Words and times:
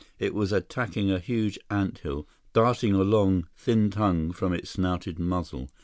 It 0.17 0.33
was 0.33 0.51
attacking 0.51 1.11
a 1.11 1.19
huge 1.19 1.59
anthill, 1.69 2.27
darting 2.53 2.95
a 2.95 3.03
long, 3.03 3.47
thin 3.55 3.91
tongue 3.91 4.31
from 4.31 4.51
its 4.51 4.71
snouted 4.71 5.19
muzzle. 5.19 5.69